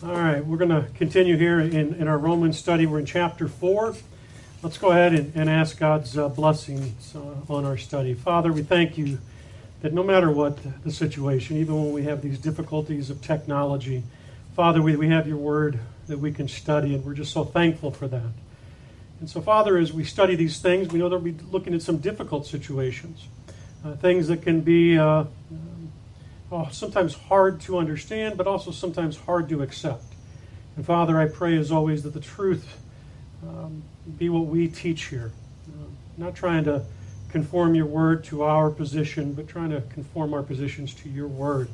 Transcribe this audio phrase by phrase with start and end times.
[0.00, 2.86] All right, we're going to continue here in, in our Roman study.
[2.86, 3.96] We're in chapter 4.
[4.62, 8.14] Let's go ahead and, and ask God's uh, blessings uh, on our study.
[8.14, 9.18] Father, we thank you
[9.82, 14.04] that no matter what the situation, even when we have these difficulties of technology,
[14.54, 17.90] Father, we, we have your word that we can study, and we're just so thankful
[17.90, 18.30] for that.
[19.18, 21.96] And so, Father, as we study these things, we know that we're looking at some
[21.96, 23.26] difficult situations,
[23.84, 24.96] uh, things that can be
[26.50, 30.04] oh, sometimes hard to understand, but also sometimes hard to accept.
[30.76, 32.80] And Father, I pray as always that the truth
[33.42, 33.82] um,
[34.18, 35.32] be what we teach here.
[35.68, 35.86] Uh,
[36.16, 36.84] not trying to
[37.30, 41.68] conform your word to our position, but trying to conform our positions to your word.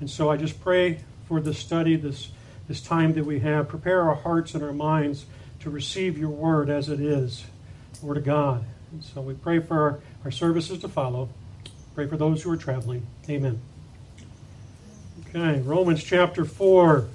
[0.00, 2.30] And so I just pray for this study, this,
[2.68, 3.68] this time that we have.
[3.68, 5.26] Prepare our hearts and our minds
[5.60, 7.44] to receive your word as it is,
[8.02, 8.64] Word of God.
[8.92, 11.28] And so we pray for our, our services to follow.
[11.94, 13.06] Pray for those who are traveling.
[13.28, 13.60] Amen.
[15.36, 17.08] Okay, Romans chapter 4.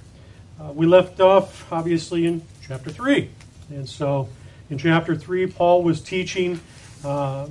[0.59, 3.29] Uh, we left off, obviously, in chapter 3.
[3.69, 4.27] And so
[4.69, 6.59] in chapter 3, Paul was teaching
[7.05, 7.47] uh, uh,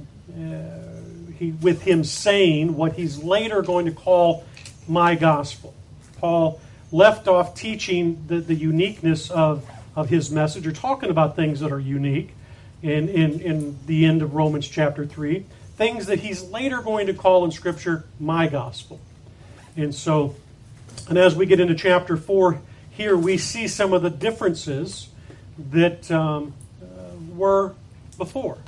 [1.38, 4.44] he, with him saying what he's later going to call
[4.86, 5.74] my gospel.
[6.18, 6.60] Paul
[6.92, 11.72] left off teaching the, the uniqueness of, of his message, or talking about things that
[11.72, 12.34] are unique
[12.82, 17.14] in, in, in the end of Romans chapter 3, things that he's later going to
[17.14, 19.00] call in Scripture my gospel.
[19.74, 20.34] And so
[21.08, 22.60] and as we get into chapter 4
[22.90, 25.08] here, we see some of the differences
[25.70, 26.86] that um, uh,
[27.34, 27.74] were
[28.16, 28.58] before.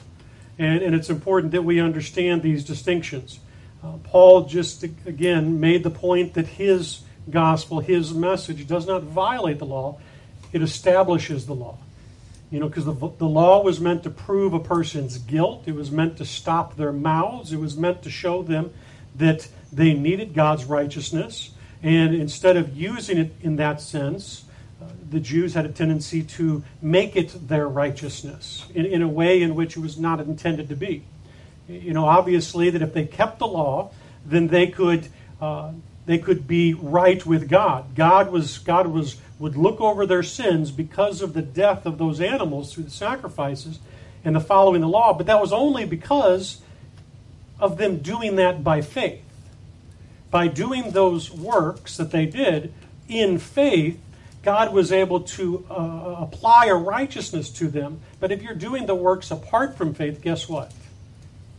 [0.59, 3.41] And, and, it's important that we understand these distinctions.
[3.83, 7.01] Uh, Paul just, again, made the point that his
[7.31, 9.99] gospel, his message, does not violate the law,
[10.53, 11.79] it establishes the law.
[12.51, 15.91] You know, because the, the law was meant to prove a person's guilt, it was
[15.91, 18.73] meant to stop their mouths, it was meant to show them
[19.15, 21.51] that they needed God's righteousness.
[21.83, 24.45] And instead of using it in that sense,
[24.81, 29.41] uh, the Jews had a tendency to make it their righteousness in, in a way
[29.41, 31.05] in which it was not intended to be.
[31.69, 33.93] You know, obviously, that if they kept the law,
[34.27, 35.09] then they could
[35.41, 35.73] uh,
[36.05, 37.95] they could be right with God.
[37.95, 42.21] God was God was would look over their sins because of the death of those
[42.21, 43.79] animals through the sacrifices
[44.25, 45.15] and the following the law.
[45.15, 46.61] But that was only because
[47.59, 49.23] of them doing that by faith
[50.31, 52.73] by doing those works that they did
[53.09, 54.01] in faith,
[54.43, 58.01] God was able to uh, apply a righteousness to them.
[58.21, 60.73] But if you're doing the works apart from faith, guess what?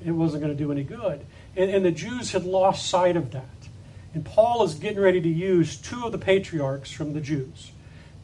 [0.03, 1.25] It wasn't going to do any good.
[1.55, 3.45] And, and the Jews had lost sight of that.
[4.13, 7.71] And Paul is getting ready to use two of the patriarchs from the Jews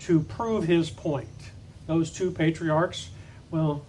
[0.02, 1.28] to prove his point.
[1.86, 3.10] Those two patriarchs,
[3.52, 3.86] well,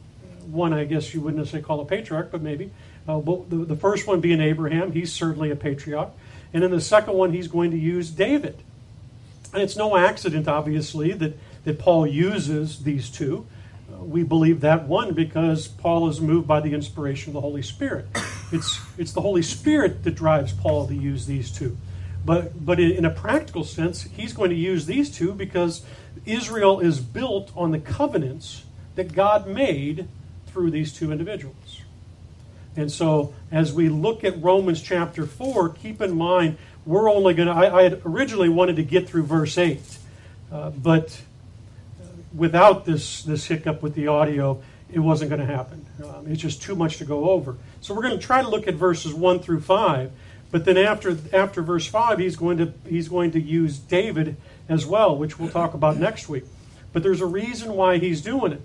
[0.46, 2.70] one I guess you wouldn't necessarily call a patriarch, but maybe.
[3.08, 6.10] Uh, the, the first one being Abraham, he's certainly a patriarch.
[6.52, 8.56] And in the second one, he's going to use David.
[9.52, 13.46] And it's no accident, obviously, that, that Paul uses these two.
[13.92, 17.62] Uh, we believe that one because Paul is moved by the inspiration of the Holy
[17.62, 18.06] Spirit.
[18.50, 21.76] It's, it's the Holy Spirit that drives Paul to use these two.
[22.24, 25.82] But, but in, in a practical sense, he's going to use these two because
[26.24, 28.64] Israel is built on the covenants
[28.94, 30.08] that God made
[30.46, 31.54] through these two individuals.
[32.78, 37.48] And so, as we look at Romans chapter 4, keep in mind we're only going
[37.48, 37.52] to.
[37.52, 39.80] I, had originally wanted to get through verse 8,
[40.52, 41.20] uh, but
[42.32, 44.62] without this, this hiccup with the audio,
[44.92, 45.86] it wasn't going to happen.
[46.04, 47.56] Um, it's just too much to go over.
[47.80, 50.12] So, we're going to try to look at verses 1 through 5.
[50.52, 54.36] But then after after verse five, he's going to he's going to use David
[54.68, 56.44] as well, which we'll talk about next week.
[56.92, 58.62] But there's a reason why he's doing it,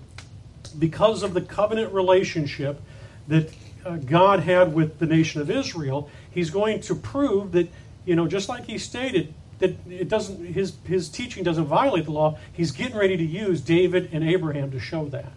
[0.78, 2.80] because of the covenant relationship
[3.28, 3.50] that
[3.84, 7.68] uh, God had with the nation of Israel, he's going to prove that,
[8.04, 12.10] you know, just like he stated, that it doesn't his his teaching doesn't violate the
[12.10, 12.38] law.
[12.52, 15.32] He's getting ready to use David and Abraham to show that.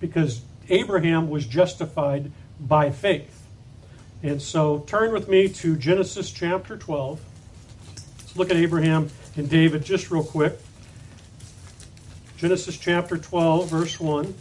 [0.00, 3.44] Because Abraham was justified by faith.
[4.22, 7.20] And so turn with me to Genesis chapter 12.
[8.18, 10.58] Let's look at Abraham and David just real quick.
[12.36, 14.34] Genesis chapter 12, verse 1.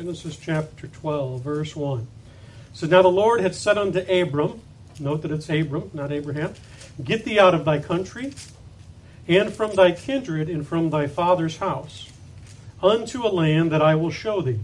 [0.00, 2.06] Genesis chapter 12, verse 1.
[2.72, 4.62] So now the Lord had said unto Abram,
[4.98, 6.54] note that it's Abram, not Abraham,
[7.04, 8.32] Get thee out of thy country,
[9.28, 12.08] and from thy kindred, and from thy father's house,
[12.82, 14.60] unto a land that I will show thee.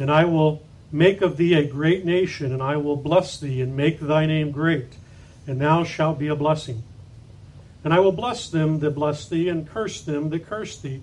[0.00, 3.76] And I will make of thee a great nation, and I will bless thee, and
[3.76, 4.94] make thy name great,
[5.46, 6.82] and thou shalt be a blessing.
[7.84, 11.02] And I will bless them that bless thee, and curse them that curse thee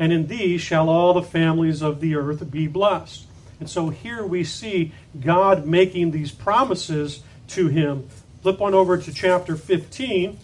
[0.00, 3.26] and in thee shall all the families of the earth be blessed.
[3.60, 8.08] And so here we see God making these promises to him.
[8.40, 10.38] Flip on over to chapter 15.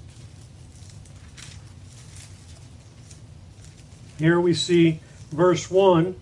[4.18, 5.00] Here we see
[5.30, 6.14] verse 1.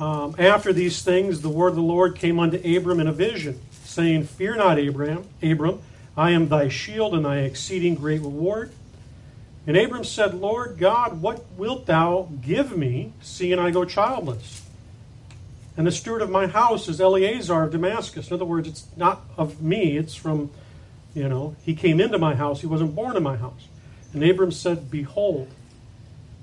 [0.00, 3.60] Um, After these things, the word of the Lord came unto Abram in a vision,
[3.84, 5.80] saying, Fear not, Abram, Abram,
[6.16, 8.72] I am thy shield and thy exceeding great reward.
[9.66, 14.62] And Abram said, Lord God, what wilt thou give me, seeing I go childless?
[15.76, 18.28] And the steward of my house is Eliezer of Damascus.
[18.28, 20.50] In other words, it's not of me, it's from,
[21.14, 23.68] you know, he came into my house, he wasn't born in my house.
[24.12, 25.48] And Abram said, Behold,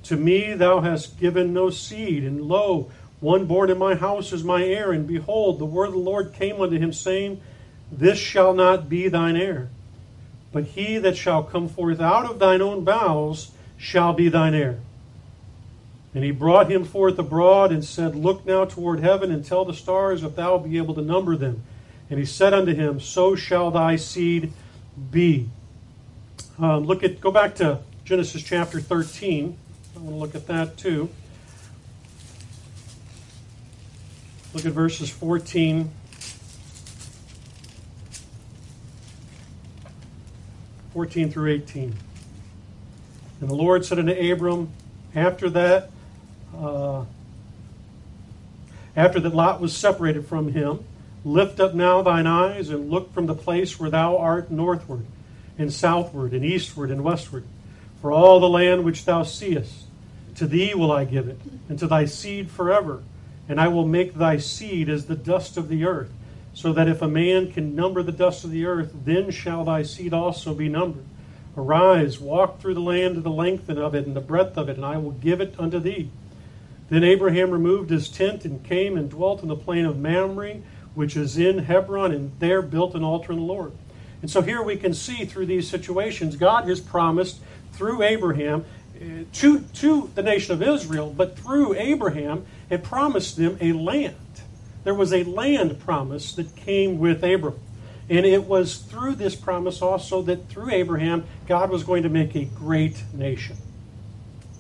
[0.04, 2.92] to me thou hast given no seed, and lo,
[3.22, 4.92] one born in my house is my heir.
[4.92, 7.40] And behold, the word of the Lord came unto him, saying,
[7.92, 9.70] This shall not be thine heir,
[10.52, 14.80] but he that shall come forth out of thine own bowels shall be thine heir.
[16.14, 19.74] And he brought him forth abroad and said, Look now toward heaven and tell the
[19.74, 21.64] stars if thou be able to number them.
[22.10, 24.52] And he said unto him, So shall thy seed
[25.10, 25.50] be.
[26.60, 29.58] Um, look at go back to Genesis chapter 13.
[29.96, 31.10] I want to look at that too.
[34.54, 35.90] Look at verses 14
[40.94, 41.96] 14 through 18.
[43.40, 44.70] And the Lord said unto Abram,
[45.16, 45.90] after that,
[46.58, 47.06] uh,
[48.96, 50.84] after that Lot was separated from him,
[51.24, 55.06] lift up now thine eyes and look from the place where thou art northward,
[55.58, 57.44] and southward, and eastward, and westward.
[58.02, 59.86] For all the land which thou seest,
[60.36, 61.40] to thee will I give it,
[61.70, 63.04] and to thy seed forever.
[63.48, 66.12] And I will make thy seed as the dust of the earth,
[66.54, 69.84] so that if a man can number the dust of the earth, then shall thy
[69.84, 71.06] seed also be numbered.
[71.58, 74.78] Arise, walk through the land to the length of it and the breadth of it,
[74.78, 76.10] and I will give it unto thee.
[76.90, 80.58] Then Abraham removed his tent and came and dwelt in the plain of Mamre,
[80.94, 83.72] which is in Hebron, and there built an altar in the Lord.
[84.22, 87.40] And so here we can see through these situations, God has promised
[87.72, 88.66] through Abraham
[88.96, 94.16] uh, to, to the nation of Israel, but through Abraham, had promised them a land.
[94.84, 97.60] There was a land promise that came with Abram.
[98.10, 102.36] And it was through this promise also that through Abraham, God was going to make
[102.36, 103.56] a great nation.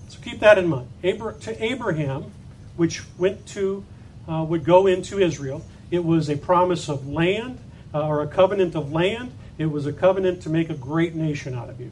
[0.09, 0.87] So keep that in mind.
[1.01, 2.31] to Abraham,
[2.77, 3.83] which went to,
[4.27, 7.59] uh, would go into Israel, it was a promise of land
[7.93, 9.33] uh, or a covenant of land.
[9.57, 11.91] It was a covenant to make a great nation out of you.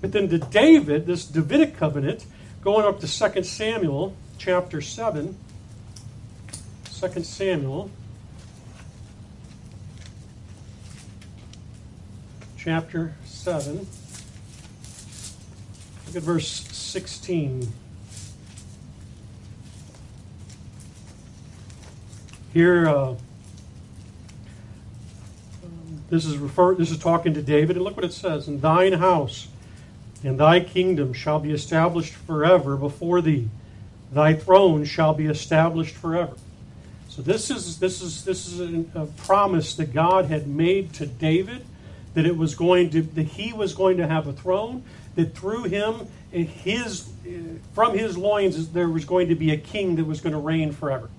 [0.00, 2.24] But then to David, this Davidic covenant,
[2.62, 5.36] going up to 2 Samuel chapter 7,
[7.00, 7.90] 2 Samuel
[12.58, 13.86] chapter 7.
[16.06, 17.72] Look at verse 16.
[22.52, 23.14] Here, uh,
[26.10, 28.92] this is refer, This is talking to David, and look what it says: "In thine
[28.92, 29.48] house
[30.22, 33.48] and thy kingdom shall be established forever before thee;
[34.12, 36.36] thy throne shall be established forever."
[37.20, 41.06] So this is this is this is a, a promise that God had made to
[41.06, 41.66] David
[42.14, 44.84] that it was going to that he was going to have a throne
[45.16, 47.10] that through him his
[47.74, 50.72] from his loins there was going to be a king that was going to reign
[50.72, 51.10] forever.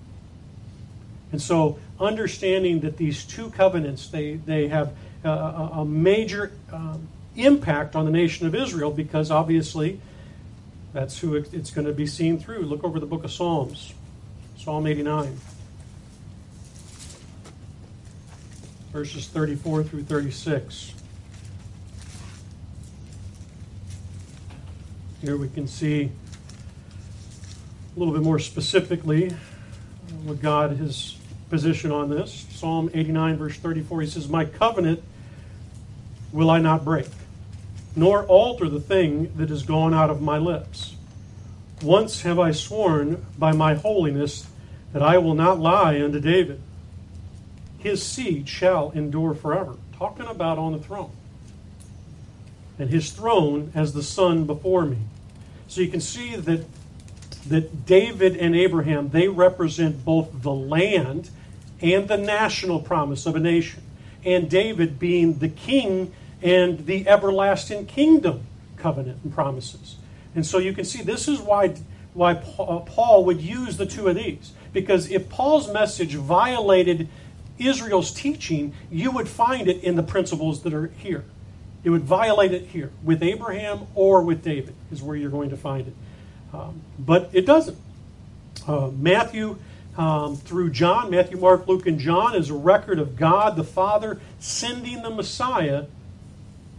[1.30, 7.94] And so understanding that these two covenants they they have a, a major um, impact
[7.94, 10.00] on the nation of israel because obviously
[10.92, 12.62] that's who it's going to be seen through.
[12.62, 13.94] Look over the book of psalms
[14.56, 15.38] psalm 89
[18.92, 20.92] verses 34 through 36.
[25.22, 26.10] Here we can see
[27.96, 29.34] a little bit more specifically uh,
[30.24, 31.16] what God his
[31.48, 32.46] position on this.
[32.50, 35.02] Psalm 89, verse 34, he says, My covenant
[36.30, 37.08] will I not break,
[37.96, 40.96] nor alter the thing that is gone out of my lips.
[41.82, 44.46] Once have I sworn by my holiness
[44.92, 46.60] that I will not lie unto David
[47.82, 49.76] his seed shall endure forever.
[49.96, 51.10] Talking about on the throne.
[52.78, 54.98] And his throne as the sun before me.
[55.68, 56.66] So you can see that
[57.48, 61.30] that David and Abraham, they represent both the land
[61.80, 63.82] and the national promise of a nation.
[64.24, 68.46] And David being the king and the everlasting kingdom
[68.76, 69.96] covenant and promises.
[70.34, 71.74] And so you can see this is why
[72.14, 77.08] why uh, Paul would use the two of these because if Paul's message violated
[77.58, 81.24] Israel's teaching, you would find it in the principles that are here.
[81.84, 85.56] It would violate it here with Abraham or with David, is where you're going to
[85.56, 85.94] find it.
[86.52, 87.78] Um, but it doesn't.
[88.66, 89.58] Uh, Matthew
[89.96, 94.20] um, through John, Matthew, Mark, Luke, and John, is a record of God the Father
[94.38, 95.84] sending the Messiah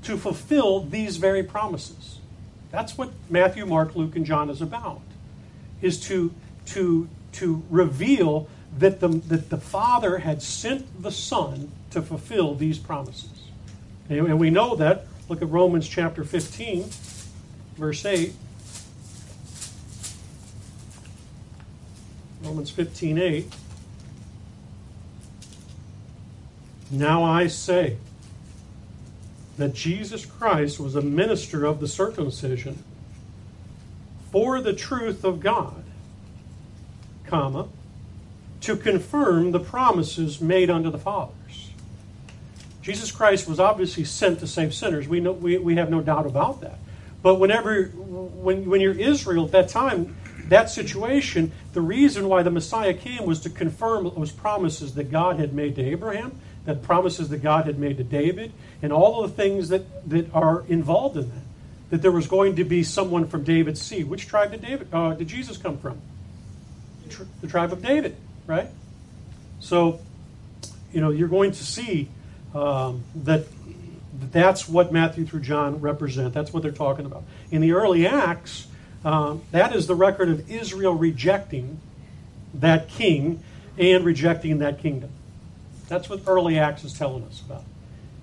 [0.03, 2.19] to fulfill these very promises.
[2.71, 5.01] That's what Matthew, Mark, Luke, and John is about,
[5.81, 6.33] is to,
[6.67, 8.47] to, to reveal
[8.79, 13.29] that the, that the Father had sent the Son to fulfill these promises.
[14.09, 15.05] And we know that.
[15.29, 16.85] Look at Romans chapter 15,
[17.77, 18.33] verse 8.
[22.43, 23.53] Romans 15 8.
[26.91, 27.97] Now I say
[29.57, 32.83] that Jesus Christ was a minister of the circumcision
[34.31, 35.83] for the truth of God,
[37.25, 37.67] comma,
[38.63, 41.70] to confirm the promises made unto the fathers.
[42.82, 45.08] Jesus Christ was obviously sent to save sinners.
[45.08, 46.79] We, know, we, we have no doubt about that.
[47.22, 50.15] But whenever, when, when you're Israel at that time,
[50.50, 55.39] that situation, the reason why the Messiah came was to confirm those promises that God
[55.39, 58.51] had made to Abraham, that promises that God had made to David,
[58.82, 61.43] and all of the things that, that are involved in that.
[61.89, 64.10] That there was going to be someone from David's seed.
[64.10, 66.01] Which tribe did David uh, did Jesus come from?
[67.41, 68.15] The tribe of David,
[68.47, 68.69] right?
[69.59, 70.00] So,
[70.91, 72.09] you know, you're going to see
[72.53, 73.45] um, that
[74.31, 76.33] that's what Matthew through John represent.
[76.33, 77.23] That's what they're talking about.
[77.51, 78.67] In the early Acts,
[79.03, 81.79] um, that is the record of Israel rejecting
[82.53, 83.43] that king
[83.77, 85.09] and rejecting that kingdom.
[85.88, 87.63] That's what early Acts is telling us about.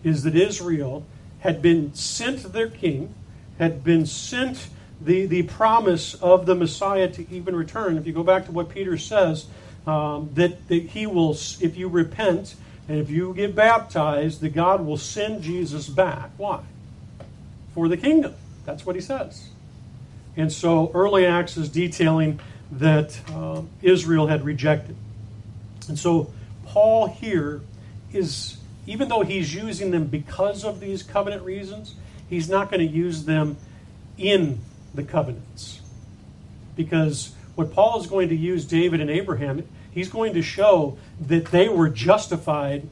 [0.03, 1.05] Is that Israel
[1.41, 3.15] had been sent their king,
[3.59, 4.69] had been sent
[5.01, 7.97] the, the promise of the Messiah to even return.
[7.97, 9.47] If you go back to what Peter says,
[9.87, 12.55] um, that, that he will, if you repent
[12.89, 16.31] and if you get baptized, that God will send Jesus back.
[16.37, 16.61] Why?
[17.75, 18.35] For the kingdom.
[18.65, 19.49] That's what he says.
[20.37, 22.41] And so early Acts is detailing
[22.73, 24.97] that uh, Israel had rejected.
[25.89, 26.33] And so
[26.67, 27.63] Paul here
[28.13, 28.57] is,
[28.87, 31.95] even though he's using them because of these covenant reasons,
[32.29, 33.57] he's not going to use them
[34.19, 34.61] in
[34.95, 35.81] the covenants.
[36.77, 41.47] Because what Paul is going to use David and Abraham, he's going to show that
[41.47, 42.89] they were justified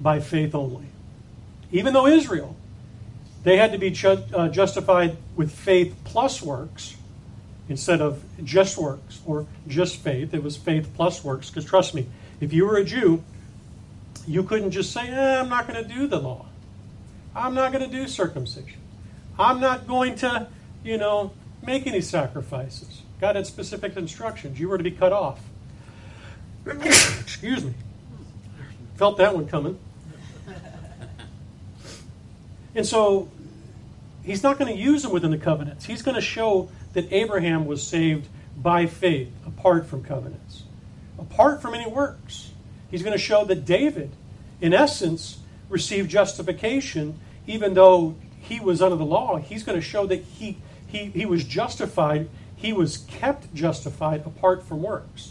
[0.00, 0.86] by faith only.
[1.72, 2.56] Even though Israel
[3.46, 6.96] they had to be ju- uh, justified with faith plus works
[7.68, 10.34] instead of just works or just faith.
[10.34, 11.48] It was faith plus works.
[11.48, 12.08] Because trust me,
[12.40, 13.22] if you were a Jew,
[14.26, 16.46] you couldn't just say, eh, I'm not going to do the law.
[17.36, 18.80] I'm not going to do circumcision.
[19.38, 20.48] I'm not going to,
[20.82, 21.30] you know,
[21.64, 23.02] make any sacrifices.
[23.20, 24.58] God had specific instructions.
[24.60, 25.40] You were to be cut off.
[26.66, 27.74] Excuse me.
[28.96, 29.78] Felt that one coming.
[32.74, 33.28] And so
[34.22, 35.86] he's not going to use them within the covenants.
[35.86, 40.64] He's going to show that Abraham was saved by faith apart from covenants,
[41.18, 42.50] apart from any works.
[42.90, 44.10] He's going to show that David,
[44.60, 49.36] in essence, received justification even though he was under the law.
[49.38, 52.28] He's going to show that he, he, he was justified,
[52.66, 55.30] he was kept justified apart from works.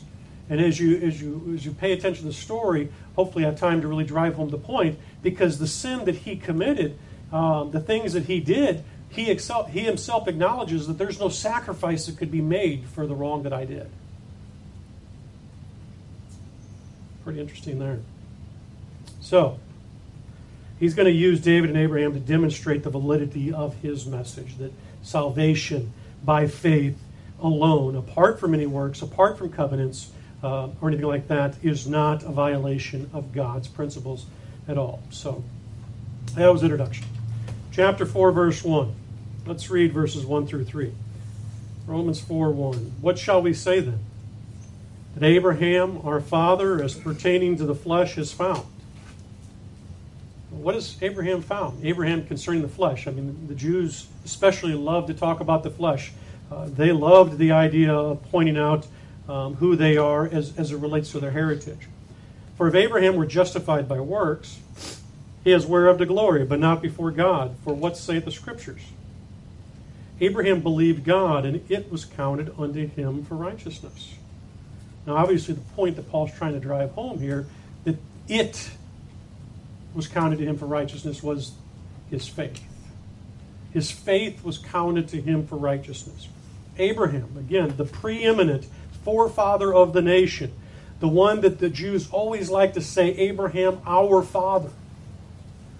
[0.49, 2.87] And as you, as, you, as you pay attention to the story,
[3.17, 6.37] hopefully I have time to really drive home the point, because the sin that he
[6.37, 6.97] committed
[7.33, 12.05] um, the things that he did, he, excel, he himself acknowledges that there's no sacrifice
[12.05, 13.89] that could be made for the wrong that I did.
[17.25, 17.99] Pretty interesting there.
[19.19, 19.59] So,
[20.79, 24.71] he's going to use David and Abraham to demonstrate the validity of his message that
[25.01, 25.91] salvation
[26.23, 26.97] by faith
[27.41, 30.11] alone, apart from any works, apart from covenants,
[30.43, 34.25] uh, or anything like that, is not a violation of God's principles
[34.67, 35.01] at all.
[35.09, 35.43] So,
[36.35, 37.05] that was introduction
[37.75, 38.95] chapter 4, verse 1.
[39.45, 40.93] Let's read verses 1 through 3.
[41.85, 42.93] Romans 4 1.
[43.01, 43.99] What shall we say then?
[45.13, 48.65] That Abraham, our father, as pertaining to the flesh, is found.
[50.51, 51.85] What is Abraham found?
[51.85, 53.07] Abraham concerning the flesh.
[53.07, 56.13] I mean, the Jews especially love to talk about the flesh.
[56.55, 58.87] Uh, they loved the idea of pointing out
[59.27, 61.89] um, who they are as, as it relates to their heritage.
[62.55, 64.59] For if Abraham were justified by works,
[65.43, 67.55] he has whereof to glory, but not before God.
[67.65, 68.81] For what saith the Scriptures?
[70.21, 74.13] Abraham believed God, and it was counted unto him for righteousness.
[75.05, 77.47] Now, obviously, the point that Paul's trying to drive home here
[77.83, 77.97] that
[78.29, 78.71] it
[79.93, 81.51] was counted to him for righteousness was
[82.09, 82.63] his faith.
[83.73, 86.29] His faith was counted to him for righteousness.
[86.77, 88.67] Abraham, again, the preeminent
[89.03, 90.51] forefather of the nation,
[90.99, 94.71] the one that the Jews always like to say, Abraham, our father.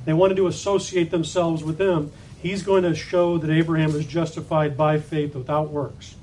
[0.06, 2.12] They wanted to associate themselves with them.
[2.42, 6.16] He's going to show that Abraham is justified by faith without works.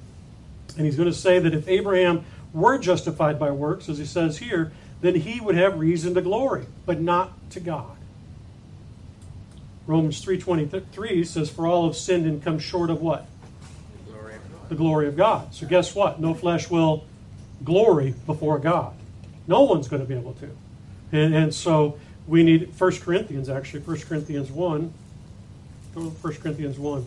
[0.76, 4.38] And he's going to say that if Abraham were justified by works, as he says
[4.38, 7.96] here, then he would have reason to glory, but not to God.
[9.86, 13.26] Romans 3.23 says, For all have sinned and come short of what?
[14.72, 15.54] The glory of God.
[15.54, 16.18] So guess what?
[16.18, 17.04] No flesh will
[17.62, 18.94] glory before God.
[19.46, 20.48] No one's going to be able to.
[21.12, 24.94] And, and so we need 1 Corinthians, actually, 1 Corinthians 1.
[25.94, 27.06] Go to 1 Corinthians 1,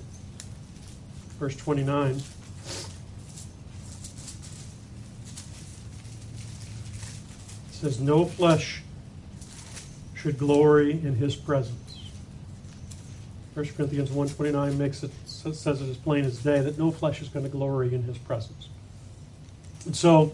[1.39, 2.11] verse 29.
[2.11, 2.23] It
[7.71, 8.83] says, No flesh
[10.13, 11.97] should glory in his presence.
[13.55, 15.09] 1 Corinthians 1.29 makes it
[15.53, 18.17] says it as plain as day that no flesh is going to glory in his
[18.17, 18.69] presence.
[19.85, 20.33] And so,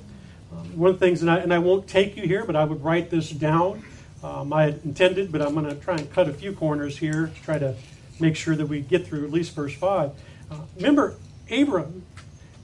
[0.51, 2.63] um, one of the things, and I, and I won't take you here, but I
[2.63, 3.83] would write this down.
[4.23, 7.31] Um, I had intended, but I'm going to try and cut a few corners here
[7.33, 7.75] to try to
[8.19, 10.11] make sure that we get through at least verse 5.
[10.51, 11.15] Uh, remember,
[11.49, 12.03] Abram,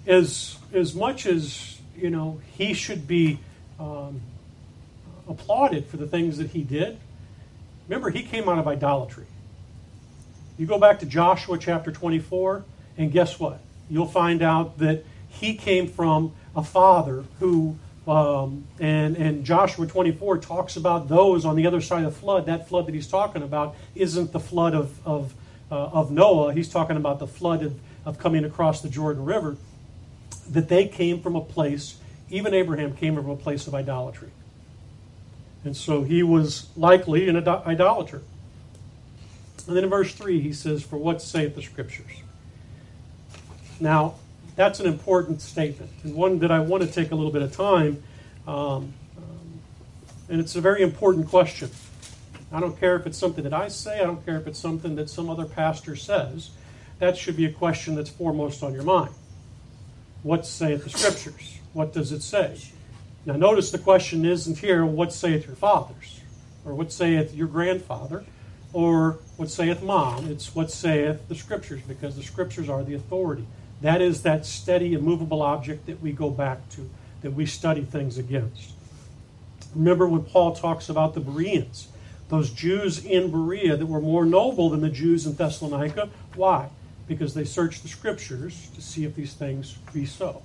[0.05, 3.39] as, as much as, you know, he should be
[3.79, 4.21] um,
[5.27, 6.97] applauded for the things that he did,
[7.87, 9.25] remember, he came out of idolatry.
[10.57, 12.65] You go back to Joshua chapter 24,
[12.97, 13.61] and guess what?
[13.91, 20.39] You'll find out that he came from a father who, um, and, and Joshua 24
[20.39, 22.47] talks about those on the other side of the flood.
[22.47, 25.35] That flood that he's talking about isn't the flood of, of,
[25.71, 29.57] uh, of Noah, he's talking about the flood of, of coming across the Jordan River.
[30.49, 31.97] That they came from a place,
[32.31, 34.31] even Abraham came from a place of idolatry.
[35.63, 38.23] And so he was likely an idolater.
[39.67, 42.11] And then in verse 3, he says, For what saith the Scriptures?
[43.79, 44.15] Now,
[44.55, 47.55] that's an important statement, and one that I want to take a little bit of
[47.55, 48.01] time.
[48.47, 49.59] Um, um,
[50.29, 51.69] and it's a very important question.
[52.51, 54.95] I don't care if it's something that I say, I don't care if it's something
[54.95, 56.51] that some other pastor says.
[56.99, 59.13] That should be a question that's foremost on your mind.
[60.23, 61.59] What saith the Scriptures?
[61.73, 62.57] What does it say?
[63.25, 66.21] Now, notice the question isn't here, What saith your fathers?
[66.65, 68.23] Or what saith your grandfather?
[68.77, 70.29] Or what saith mom.
[70.29, 73.47] It's what saith the scriptures, because the scriptures are the authority.
[73.81, 76.87] That is that steady, immovable object that we go back to,
[77.21, 78.73] that we study things against.
[79.73, 81.87] Remember when Paul talks about the Bereans,
[82.29, 86.09] those Jews in Berea that were more noble than the Jews in Thessalonica.
[86.35, 86.69] Why?
[87.07, 90.43] Because they searched the scriptures to see if these things be so.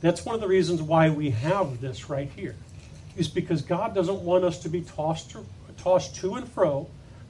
[0.00, 2.56] That's one of the reasons why we have this right here,
[3.14, 5.44] is because God doesn't want us to be tossed to,
[5.76, 6.88] tossed to and fro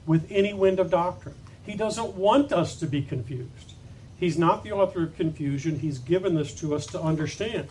[0.09, 1.35] with any wind of doctrine.
[1.63, 3.73] He doesn't want us to be confused.
[4.19, 5.77] He's not the author of confusion.
[5.77, 7.67] He's given this to us to understand.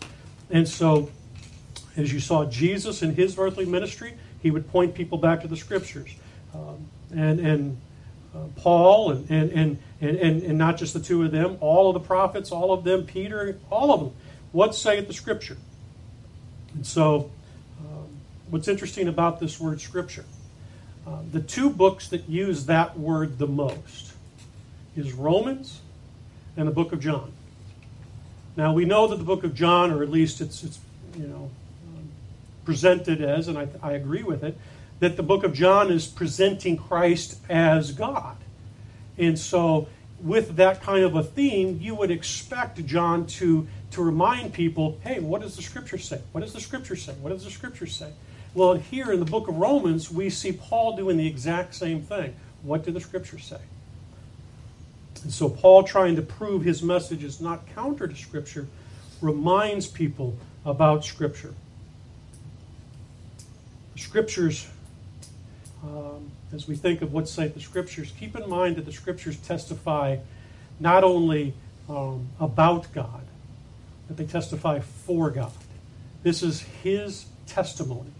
[0.49, 1.11] And so,
[1.97, 5.57] as you saw Jesus in his earthly ministry, he would point people back to the
[5.57, 6.11] scriptures.
[6.53, 7.77] Um, and and
[8.33, 11.93] uh, Paul, and, and, and, and, and not just the two of them, all of
[11.93, 14.13] the prophets, all of them, Peter, all of them.
[14.53, 15.57] What saith the scripture?
[16.73, 17.31] And so,
[17.81, 18.07] um,
[18.49, 20.23] what's interesting about this word scripture?
[21.09, 24.13] Uh, the two books that use that word the most
[24.95, 25.81] is Romans
[26.55, 27.31] and the book of John.
[28.55, 30.77] Now we know that the book of John, or at least it's, it's
[31.17, 31.49] you know
[31.87, 32.09] um,
[32.63, 34.55] presented as, and I, I agree with it,
[34.99, 38.37] that the book of John is presenting Christ as God.
[39.17, 39.87] And so,
[40.21, 45.19] with that kind of a theme, you would expect John to, to remind people hey,
[45.19, 46.21] what does the scripture say?
[46.33, 47.13] What does the scripture say?
[47.13, 48.11] What does the scripture say?
[48.53, 52.35] Well, here in the book of Romans, we see Paul doing the exact same thing.
[52.63, 53.59] What do the scriptures say?
[55.23, 58.67] And so, Paul, trying to prove his message is not counter to Scripture,
[59.21, 61.53] reminds people about Scripture.
[63.93, 64.67] The Scriptures,
[65.83, 69.37] um, as we think of what say the Scriptures, keep in mind that the Scriptures
[69.37, 70.17] testify
[70.79, 71.53] not only
[71.89, 73.25] um, about God,
[74.07, 75.51] but they testify for God.
[76.23, 78.11] This is His testimony.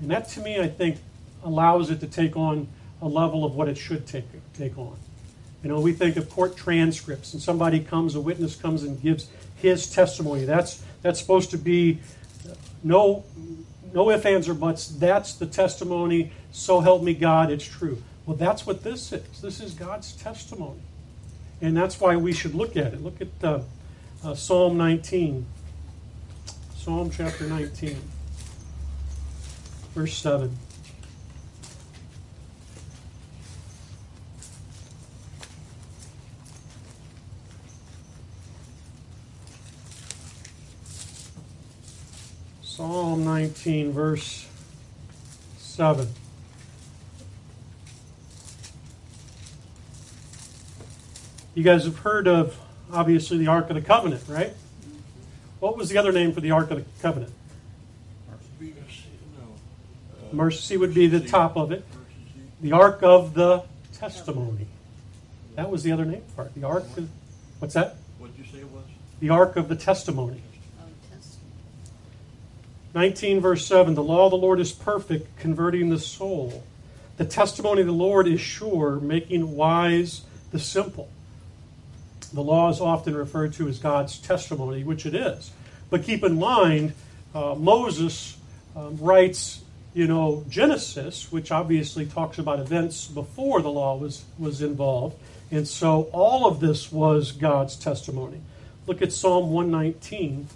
[0.00, 0.98] And that, to me, I think,
[1.42, 2.68] allows it to take on
[3.00, 4.96] a level of what it should take, take on.
[5.62, 9.28] You know, we think of court transcripts, and somebody comes, a witness comes and gives
[9.56, 10.44] his testimony.
[10.44, 12.00] That's, that's supposed to be
[12.82, 13.24] no,
[13.92, 14.88] no ifs, ands, or buts.
[14.88, 16.32] That's the testimony.
[16.52, 18.02] So help me God, it's true.
[18.26, 19.40] Well, that's what this is.
[19.40, 20.80] This is God's testimony.
[21.60, 23.02] And that's why we should look at it.
[23.02, 23.60] Look at uh,
[24.22, 25.46] uh, Psalm 19.
[26.76, 27.96] Psalm chapter 19
[29.94, 30.58] verse 7.
[42.62, 44.48] Psalm 19, verse
[45.58, 46.08] 7.
[51.54, 52.58] You guys have heard of
[52.92, 54.54] obviously the Ark of the Covenant, right?
[55.60, 57.32] What was the other name for the Ark of the Covenant?
[60.34, 61.84] Mercy would be the top of it.
[62.60, 64.66] The Ark of the Testimony.
[65.56, 66.54] That was the other name for it.
[66.54, 67.08] The Ark of,
[67.58, 67.96] what's that?
[68.18, 68.84] What did you say it was?
[69.20, 70.42] The Ark of the Testimony.
[72.94, 76.62] 19 verse 7 The law of the Lord is perfect, converting the soul.
[77.16, 81.08] The testimony of the Lord is sure, making wise the simple.
[82.32, 85.52] The law is often referred to as God's testimony, which it is.
[85.90, 86.94] But keep in mind,
[87.34, 88.36] uh, Moses
[88.74, 89.62] um, writes,
[89.94, 95.16] you know, Genesis, which obviously talks about events before the law was, was involved.
[95.52, 98.40] And so all of this was God's testimony.
[98.88, 100.48] Look at Psalm 119,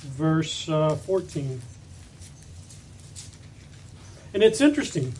[0.00, 1.62] verse uh, 14.
[4.34, 5.14] And it's interesting.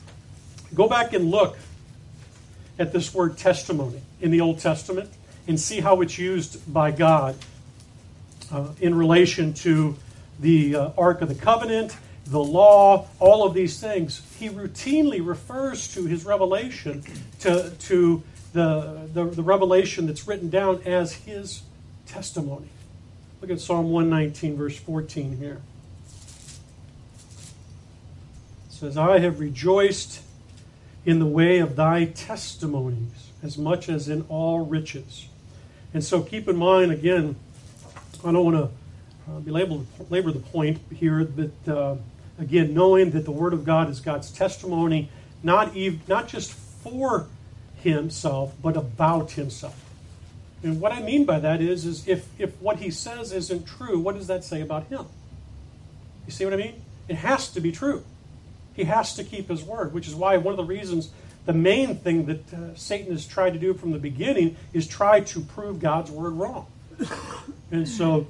[0.75, 1.57] Go back and look
[2.79, 5.11] at this word testimony in the Old Testament
[5.47, 7.37] and see how it's used by God
[8.51, 9.97] uh, in relation to
[10.43, 14.23] the uh, Ark of the Covenant, the law, all of these things.
[14.39, 17.03] He routinely refers to his revelation,
[17.41, 21.63] to, to the, the, the revelation that's written down as his
[22.07, 22.69] testimony.
[23.41, 25.61] Look at Psalm 119, verse 14 here.
[28.69, 30.23] It says, I have rejoiced
[31.05, 35.29] in the way of thy testimonies as much as in all riches.
[35.95, 37.37] And so keep in mind, again,
[38.25, 38.71] I don't want to
[39.33, 41.97] uh, belabor, labor the point here, that, uh,
[42.39, 45.11] again, knowing that the Word of God is God's testimony,
[45.43, 47.27] not, even, not just for
[47.77, 49.79] himself, but about himself.
[50.63, 53.99] And what I mean by that is, is if, if what he says isn't true,
[53.99, 55.07] what does that say about him?
[56.27, 56.83] You see what I mean?
[57.09, 58.05] It has to be true.
[58.75, 61.11] He has to keep his word, which is why one of the reasons,
[61.47, 65.21] the main thing that uh, Satan has tried to do from the beginning is try
[65.21, 66.67] to prove God's word wrong.
[67.73, 68.29] And so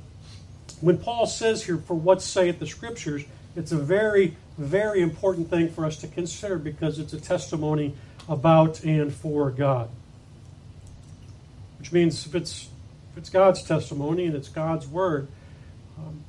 [0.83, 3.23] when Paul says here, for what saith the scriptures,
[3.55, 7.95] it's a very, very important thing for us to consider because it's a testimony
[8.29, 9.89] about and for God.
[11.79, 12.69] Which means if it's,
[13.13, 15.29] if it's God's testimony and it's God's word,
[15.99, 16.25] um,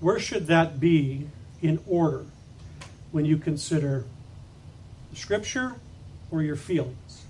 [0.00, 1.28] where should that be
[1.60, 2.24] in order
[3.12, 4.06] when you consider
[5.10, 5.74] the Scripture
[6.30, 7.24] or your feelings?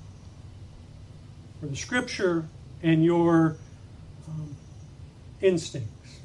[1.60, 2.46] Or the Scripture
[2.84, 3.56] and your
[4.28, 4.54] um,
[5.40, 6.20] instincts,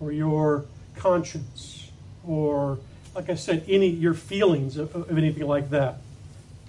[0.00, 0.64] or your
[0.96, 1.90] conscience,
[2.26, 2.78] or,
[3.14, 5.98] like I said, any your feelings of, of anything like that.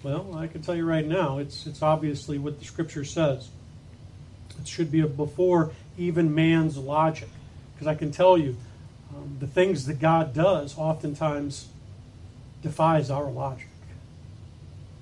[0.03, 3.49] Well, I can tell you right now, it's it's obviously what the Scripture says.
[4.59, 7.29] It should be before even man's logic,
[7.73, 8.55] because I can tell you,
[9.09, 11.67] um, the things that God does oftentimes
[12.61, 13.69] defies our logic.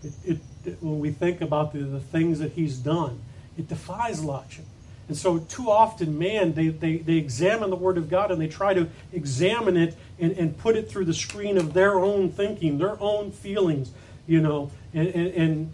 [0.04, 3.22] It, it, it, when we think about the, the things that He's done,
[3.58, 4.66] it defies logic.
[5.08, 8.48] And so, too often, man, they, they, they examine the Word of God and they
[8.48, 12.78] try to examine it and, and put it through the screen of their own thinking,
[12.78, 13.92] their own feelings,
[14.28, 15.72] you know, and, and, and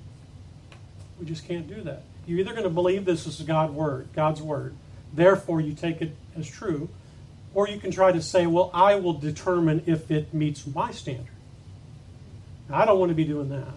[1.20, 2.04] we just can't do that.
[2.26, 4.74] You're either going to believe this is God's Word, God's Word,
[5.14, 6.90] therefore you take it as true,
[7.54, 11.28] or you can try to say, well, I will determine if it meets my standard.
[12.70, 13.68] Now, I don't want to be doing that.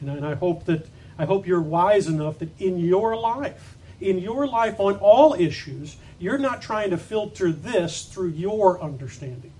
[0.00, 0.86] And and I hope that
[1.18, 5.96] I hope you're wise enough that in your life, in your life on all issues,
[6.18, 9.52] you're not trying to filter this through your understanding.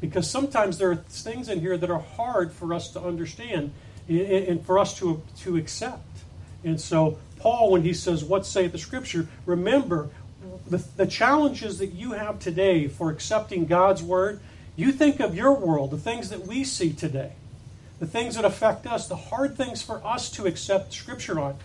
[0.00, 3.72] Because sometimes there are things in here that are hard for us to understand
[4.08, 6.02] and for us to, to accept.
[6.64, 9.28] And so, Paul, when he says, What saith the Scripture?
[9.46, 10.10] Remember,
[10.68, 14.40] the, the challenges that you have today for accepting God's Word,
[14.74, 17.32] you think of your world, the things that we see today
[18.02, 21.56] the things that affect us, the hard things for us to accept Scripture on.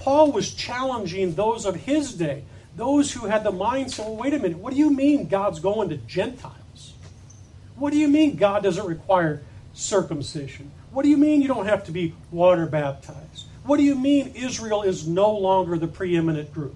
[0.00, 2.44] Paul was challenging those of his day,
[2.76, 5.88] those who had the mindset, well, wait a minute, what do you mean God's going
[5.88, 6.94] to Gentiles?
[7.76, 10.70] What do you mean God doesn't require circumcision?
[10.92, 13.46] What do you mean you don't have to be water baptized?
[13.64, 16.74] What do you mean Israel is no longer the preeminent group?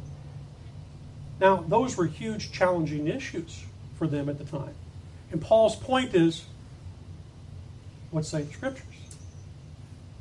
[1.40, 3.64] Now, those were huge, challenging issues
[3.98, 4.74] for them at the time.
[5.30, 6.44] And Paul's point is
[8.10, 8.86] what say the scriptures.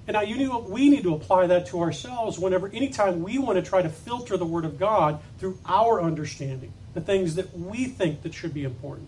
[0.08, 3.56] And now you need, we need to apply that to ourselves whenever, anytime we want
[3.58, 7.86] to try to filter the Word of God through our understanding, the things that we
[7.86, 9.08] think that should be important.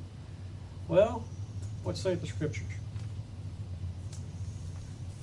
[0.87, 1.25] Well,
[1.83, 2.63] what say the Scriptures?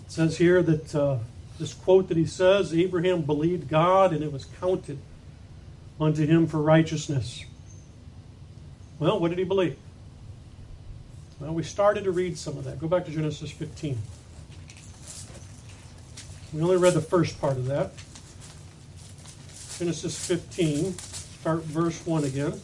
[0.07, 1.19] It says here that uh,
[1.59, 4.99] this quote that he says, Abraham believed God and it was counted
[5.99, 7.45] unto him for righteousness.
[8.99, 9.77] Well, what did he believe?
[11.41, 12.79] Well, we started to read some of that.
[12.79, 13.99] Go back to Genesis 15.
[16.53, 17.93] We only read the first part of that.
[19.79, 22.61] Genesis 15, start verse 1 again.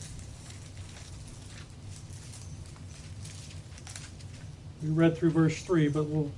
[4.82, 6.30] We read through verse 3, but we'll,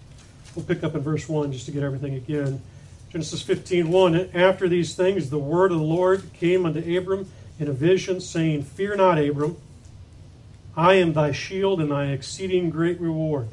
[0.55, 2.63] we'll pick up in verse 1 just to get everything again.
[3.11, 4.31] Genesis 15, 1.
[4.33, 8.63] After these things, the word of the Lord came unto Abram in a vision, saying,
[8.63, 9.57] Fear not, Abram.
[10.77, 13.49] I am thy shield and thy exceeding great reward.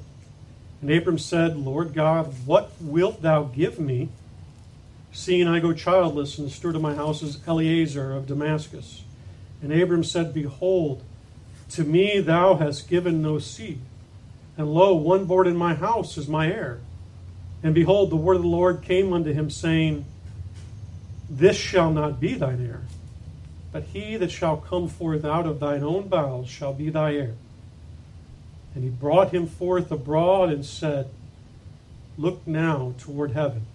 [0.81, 4.09] And Abram said, Lord God, what wilt thou give me,
[5.11, 9.03] seeing I go childless, and the steward of my house is Eliezer of Damascus?
[9.61, 11.01] And Abram said, Behold,
[11.71, 13.79] to me thou hast given no seed,
[14.55, 16.79] and lo, one born in my house is my heir.
[17.63, 20.05] And behold, the word of the Lord came unto him, saying,
[21.27, 22.83] This shall not be thine heir,
[23.71, 27.35] but he that shall come forth out of thine own bowels shall be thy heir.
[28.77, 31.09] And he brought him forth abroad and said,
[32.15, 33.65] Look now toward heaven.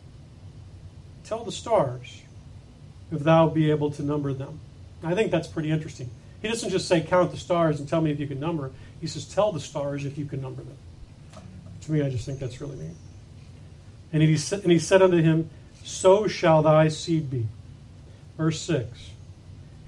[1.25, 2.23] Tell the stars,
[3.11, 4.61] if thou be able to number them.
[5.03, 6.09] I think that's pretty interesting.
[6.41, 8.69] He doesn't just say, Count the stars and tell me if you can number.
[8.69, 8.77] Them.
[9.01, 10.77] He says, Tell the stars if you can number them.
[11.81, 12.95] To me, I just think that's really neat.
[14.13, 15.51] And he, and he said unto him,
[15.83, 17.49] So shall thy seed be.
[18.37, 19.11] Verse 6.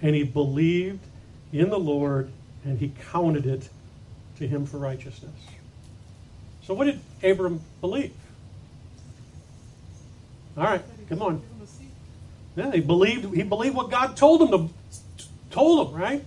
[0.02, 1.06] And he believed
[1.52, 2.30] in the Lord,
[2.64, 3.68] and he counted it
[4.38, 5.34] to him for righteousness.
[6.62, 8.12] So, what did Abram believe?
[10.56, 11.42] All right, come on.
[12.56, 13.34] Yeah, he believed.
[13.34, 14.74] He believed what God told him to
[15.50, 15.94] told him.
[15.94, 16.24] Right?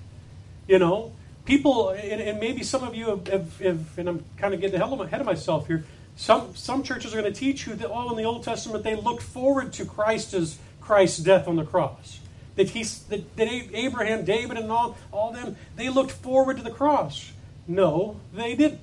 [0.67, 1.13] You know,
[1.45, 4.79] people, and, and maybe some of you have, have, have, and I'm kind of getting
[4.79, 5.85] ahead of myself here.
[6.17, 8.95] Some some churches are going to teach you that all in the Old Testament they
[8.95, 12.19] looked forward to Christ's Christ's death on the cross.
[12.55, 16.71] That he that, that Abraham, David, and all all them they looked forward to the
[16.71, 17.31] cross.
[17.67, 18.81] No, they didn't.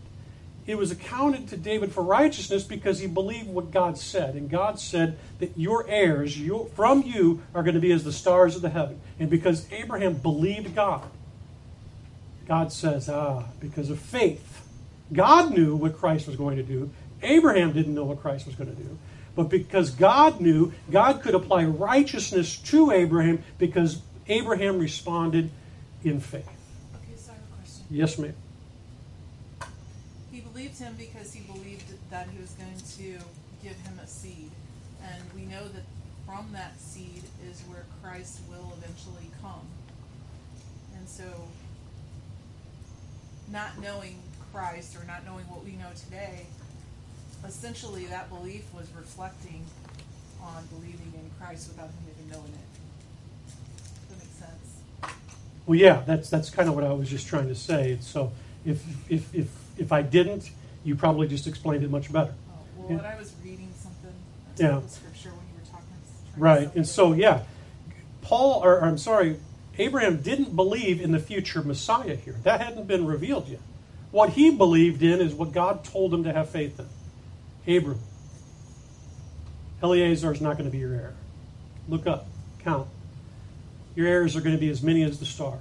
[0.67, 4.35] It was accounted to David for righteousness because he believed what God said.
[4.35, 8.13] And God said that your heirs your, from you are going to be as the
[8.13, 9.01] stars of the heaven.
[9.19, 11.03] And because Abraham believed God,
[12.49, 14.67] God says, ah, because of faith.
[15.13, 16.91] God knew what Christ was going to do.
[17.23, 18.99] Abraham didn't know what Christ was going to do.
[19.37, 25.51] But because God knew, God could apply righteousness to Abraham because Abraham responded
[26.03, 26.49] in faith.
[26.97, 27.85] Okay, so I have a question.
[27.91, 28.35] Yes, ma'am.
[30.55, 33.25] Believed him because he believed that he was going to
[33.61, 34.53] give him a seed.
[35.03, 35.83] And we know that
[36.25, 39.67] from that seed is where Christ will eventually come.
[40.97, 41.25] And so,
[43.51, 44.21] not knowing
[44.53, 46.47] Christ or not knowing what we know today,
[47.45, 49.65] essentially that belief was reflecting
[50.41, 53.49] on believing in Christ without him even knowing it.
[54.09, 55.17] Does that make sense?
[55.67, 57.99] Well, yeah, that's that's kind of what I was just trying to say.
[58.01, 58.31] So,
[58.65, 60.51] if if if if I didn't,
[60.85, 62.35] you probably just explained it much better.
[62.49, 62.97] Oh, well, Yeah.
[62.97, 64.13] when I was reading something,
[64.59, 64.81] Yeah.
[64.87, 65.87] scripture when you were talking.
[65.91, 67.43] I was trying to Right, and so yeah,
[68.23, 69.39] Paul, or, or I'm sorry,
[69.79, 72.37] Abraham didn't believe in the future Messiah here.
[72.45, 73.61] That hadn't been revealed yet.
[74.11, 77.77] What he believed in is what God told him to have faith in.
[77.77, 77.99] Abram,
[79.83, 81.15] Eleazar is not going to be your heir.
[81.89, 82.27] Look up,
[82.61, 82.89] count.
[83.95, 85.61] Your heirs are going to be as many as the stars.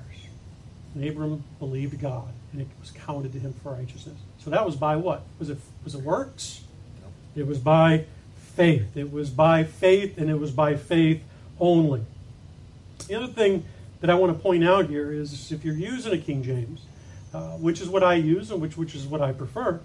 [0.96, 4.16] And Abram believed God, and it was counted to him for righteousness.
[4.38, 5.24] So that was by what?
[5.40, 6.62] Was it was it works?
[7.02, 7.42] No.
[7.42, 8.06] It was by
[8.56, 8.96] faith.
[8.96, 11.22] It was by faith, and it was by faith
[11.60, 12.06] only.
[13.08, 13.66] The other thing
[14.00, 16.82] that I want to point out here is if you're using a King James,
[17.34, 19.80] uh, which is what I use and which, which is what I prefer,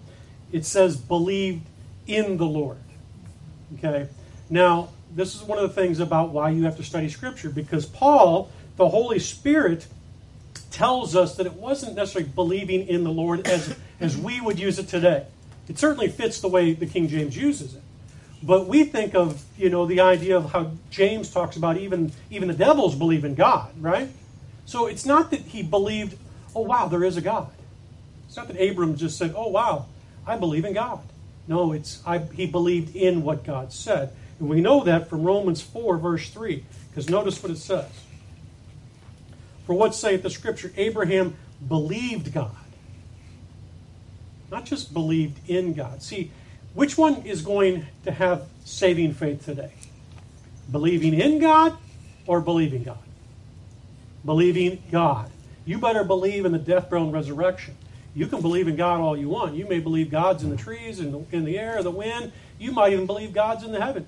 [0.53, 1.67] it says believed
[2.07, 2.79] in the Lord.
[3.75, 4.09] Okay?
[4.51, 7.87] Now, this is one of the things about why you have to study Scripture because
[7.87, 9.87] Paul, the Holy Spirit,
[10.71, 14.79] tells us that it wasn't necessarily believing in the Lord as, as we would use
[14.79, 15.27] it today.
[15.69, 17.83] It certainly fits the way the King James uses it.
[18.43, 22.49] But we think of, you know, the idea of how James talks about even, even
[22.49, 24.09] the devils believe in God, right?
[24.65, 26.17] So it's not that he believed,
[26.55, 27.51] oh, wow, there is a God.
[28.27, 29.87] It's not that Abram just said, oh, wow,
[30.27, 31.01] I believe in God.
[31.49, 34.13] No, it's I, he believed in what God said.
[34.39, 37.91] And we know that from Romans 4, verse 3, because notice what it says.
[39.69, 40.73] For what saith the scripture?
[40.79, 41.37] Abraham
[41.69, 42.57] believed God.
[44.51, 46.03] Not just believed in God.
[46.03, 46.31] See,
[46.73, 49.75] which one is going to have saving faith today?
[50.73, 51.77] Believing in God
[52.27, 52.97] or believing God?
[54.25, 55.31] Believing God.
[55.67, 57.77] You better believe in the death, burial, and resurrection.
[58.15, 59.55] You can believe in God all you want.
[59.55, 62.33] You may believe God's in the trees, the, in the air, the wind.
[62.59, 64.07] You might even believe God's in the heaven.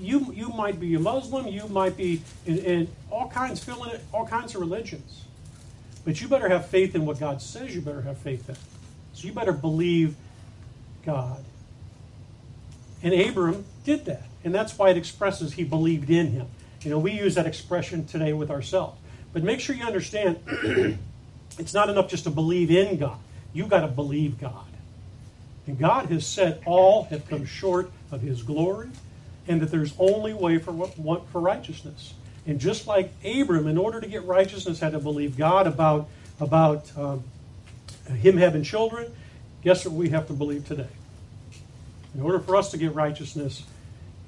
[0.00, 1.46] You, you might be a Muslim.
[1.48, 5.24] You might be in, in all kinds, filling it, all kinds of religions.
[6.04, 8.56] But you better have faith in what God says you better have faith in.
[9.12, 10.16] So you better believe
[11.04, 11.44] God.
[13.02, 14.22] And Abram did that.
[14.44, 16.46] And that's why it expresses he believed in him.
[16.82, 18.98] You know, we use that expression today with ourselves.
[19.32, 20.38] But make sure you understand
[21.58, 23.18] it's not enough just to believe in God.
[23.52, 24.64] You've got to believe God.
[25.66, 28.88] And God has said all have come short of his glory
[29.48, 32.14] and that there's only way for what, for righteousness.
[32.46, 36.08] And just like Abram, in order to get righteousness, had to believe God about,
[36.40, 37.24] about um,
[38.06, 39.14] him having children,
[39.62, 40.86] guess what we have to believe today?
[42.14, 43.64] In order for us to get righteousness,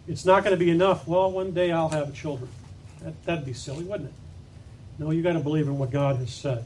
[0.08, 1.06] it's not going to be enough.
[1.06, 2.50] Well, one day I'll have children.
[3.02, 4.14] That, that'd be silly, wouldn't it?
[4.98, 6.64] No, you got to believe in what God has said.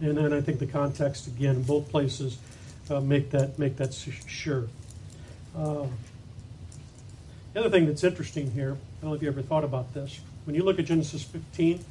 [0.00, 2.38] And then I think the context again in both places
[2.90, 4.66] uh, make that make that sure.
[5.54, 5.86] Uh,
[7.52, 10.20] the other thing that's interesting here, I don't know if you ever thought about this.
[10.44, 11.84] When you look at Genesis 15,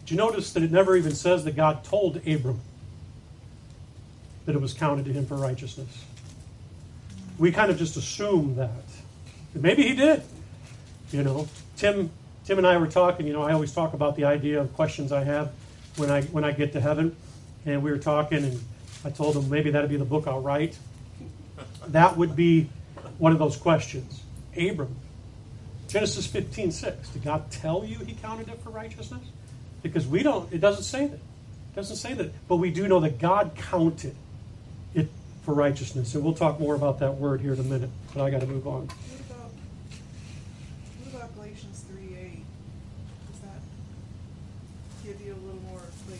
[0.00, 2.60] did you notice that it never even says that God told Abram
[4.44, 6.04] that it was counted to him for righteousness?
[7.38, 8.70] We kind of just assume that.
[9.54, 10.22] Maybe he did.
[11.10, 12.10] You know, Tim
[12.44, 15.12] Tim and I were talking, you know, I always talk about the idea of questions
[15.12, 15.52] I have
[15.96, 17.16] when I when I get to heaven.
[17.64, 18.60] And we were talking and
[19.04, 20.76] I told him maybe that'd be the book I'll write.
[21.86, 22.68] That would be
[23.18, 24.23] one of those questions.
[24.56, 24.96] Abram.
[25.88, 27.08] Genesis 15, 6.
[27.10, 29.22] Did God tell you he counted it for righteousness?
[29.82, 31.14] Because we don't, it doesn't say that.
[31.14, 32.32] It doesn't say that.
[32.48, 34.14] But we do know that God counted
[34.94, 35.08] it
[35.44, 36.14] for righteousness.
[36.14, 37.90] And we'll talk more about that word here in a minute.
[38.14, 38.88] But I got to move on.
[38.88, 39.50] What about,
[41.04, 42.44] what about Galatians 3, 8?
[43.30, 43.60] Does that
[45.04, 46.18] give you a little more, like,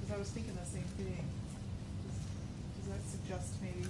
[0.00, 1.24] because I was thinking the same thing.
[2.04, 3.86] Does, does that suggest maybe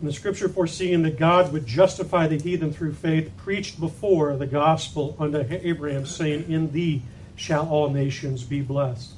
[0.00, 4.46] And the scripture foreseeing that God would justify the heathen through faith preached before the
[4.46, 7.02] gospel unto Abraham, saying, In thee
[7.34, 9.12] shall all nations be blessed.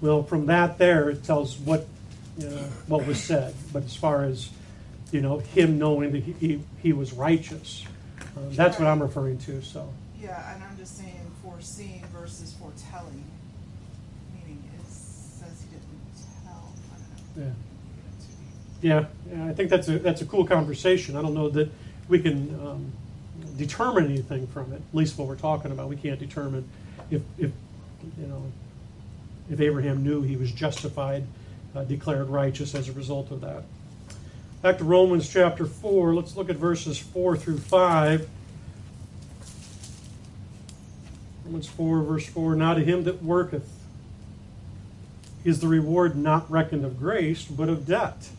[0.00, 1.86] Well, from that there, it tells what
[2.38, 3.54] know, what was said.
[3.72, 4.50] But as far as
[5.12, 7.84] you know, him knowing that he, he, he was righteous,
[8.20, 9.62] uh, that's what I'm referring to.
[9.62, 9.92] So.
[10.20, 13.24] Yeah, and I'm just saying foreseeing versus foretelling,
[14.34, 15.90] meaning it says he didn't
[16.44, 16.72] tell.
[17.36, 17.69] Yeah.
[18.82, 19.06] Yeah,
[19.42, 21.16] I think that's a that's a cool conversation.
[21.16, 21.70] I don't know that
[22.08, 22.92] we can um,
[23.56, 24.76] determine anything from it.
[24.76, 26.66] At least what we're talking about, we can't determine
[27.10, 27.50] if if
[28.18, 28.42] you know
[29.50, 31.24] if Abraham knew he was justified,
[31.74, 33.64] uh, declared righteous as a result of that.
[34.62, 36.14] Back to Romans chapter four.
[36.14, 38.28] Let's look at verses four through five.
[41.44, 42.54] Romans four, verse four.
[42.54, 43.68] Now to him that worketh
[45.44, 48.30] is the reward not reckoned of grace, but of debt.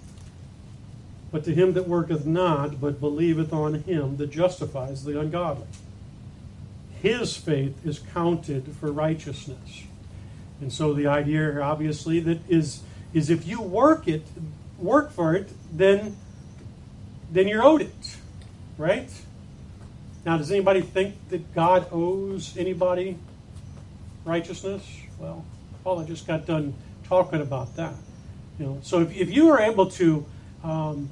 [1.31, 5.67] But to him that worketh not, but believeth on him that justifies the ungodly,
[7.01, 9.83] his faith is counted for righteousness.
[10.59, 12.81] And so the idea obviously, that is
[13.13, 14.23] is if you work it,
[14.77, 16.15] work for it, then
[17.31, 18.17] then you're owed it,
[18.77, 19.09] right?
[20.25, 23.17] Now, does anybody think that God owes anybody
[24.23, 24.85] righteousness?
[25.17, 25.43] Well,
[25.83, 27.95] Paul just got done talking about that.
[28.59, 30.25] You know, so if, if you are able to
[30.63, 31.09] um,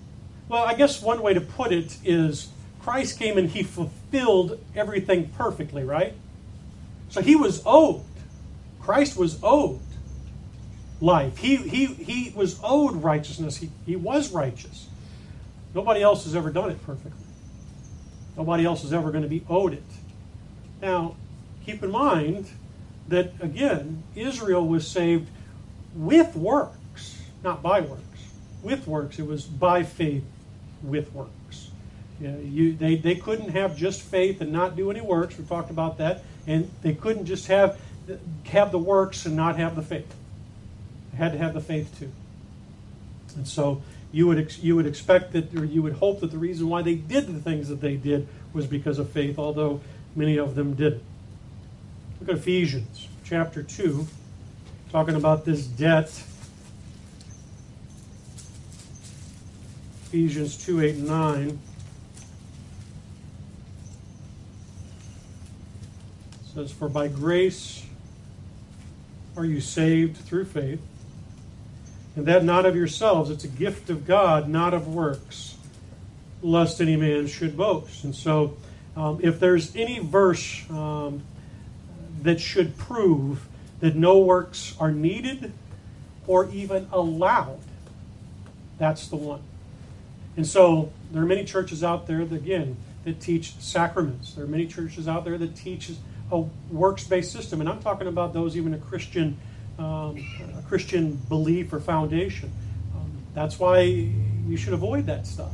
[0.49, 2.49] well, I guess one way to put it is
[2.81, 6.15] Christ came and he fulfilled everything perfectly, right?
[7.09, 8.03] So he was owed.
[8.81, 9.79] Christ was owed
[10.99, 11.37] life.
[11.37, 13.57] He, he, he was owed righteousness.
[13.57, 14.87] He, he was righteous.
[15.75, 17.25] Nobody else has ever done it perfectly.
[18.35, 19.83] Nobody else is ever going to be owed it.
[20.81, 21.15] Now,
[21.63, 22.49] keep in mind
[23.07, 25.29] that, again, Israel was saved
[25.93, 28.03] with works, not by works.
[28.63, 30.23] With works, it was by faith
[30.83, 31.71] with works.
[32.19, 35.37] You know, you, they, they couldn't have just faith and not do any works.
[35.37, 36.23] We talked about that.
[36.47, 37.79] And they couldn't just have,
[38.45, 40.13] have the works and not have the faith.
[41.11, 42.11] They had to have the faith too.
[43.35, 46.37] And so you would, ex, you would expect that, or you would hope that the
[46.37, 49.79] reason why they did the things that they did was because of faith, although
[50.15, 51.03] many of them didn't.
[52.19, 54.07] Look at Ephesians chapter 2,
[54.91, 56.23] talking about this debt
[60.09, 61.59] Ephesians 2 8 and 9.
[66.55, 67.85] says, For by grace
[69.37, 70.81] are you saved through faith,
[72.15, 75.57] and that not of yourselves, it's a gift of God, not of works,
[76.41, 78.03] lest any man should boast.
[78.03, 78.57] And so,
[78.95, 81.21] um, if there's any verse um,
[82.23, 83.47] that should prove
[83.79, 85.53] that no works are needed
[86.25, 87.59] or even allowed,
[88.79, 89.43] that's the one.
[90.39, 94.35] And so there are many churches out there that, again, that teach sacraments.
[94.35, 95.91] There are many churches out there that teach
[96.31, 99.37] a works-based system, and I'm talking about those even a Christian,
[99.77, 100.25] um,
[100.57, 102.53] a Christian belief or foundation.
[102.95, 105.51] Um, that's why you should avoid that stuff.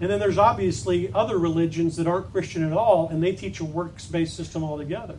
[0.00, 3.64] And then there's obviously other religions that aren't Christian at all, and they teach a
[3.64, 5.18] works-based system altogether.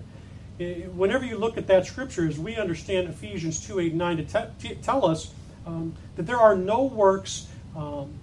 [0.60, 4.76] Whenever you look at that scripture, as we understand Ephesians 2 8 9 to te-
[4.76, 5.34] tell us
[5.66, 8.20] um, that there are no works um,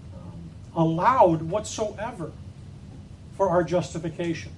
[0.75, 2.33] allowed whatsoever
[3.37, 4.53] for our justification.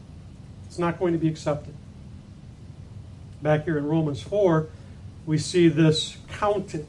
[0.66, 1.74] It's not going to be accepted.
[3.40, 4.68] Back here in Romans 4,
[5.26, 6.86] we see this counted.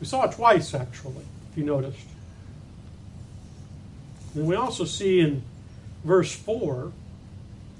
[0.00, 2.06] We saw it twice, actually, if you noticed.
[4.34, 5.42] And we also see in
[6.04, 6.92] verse 4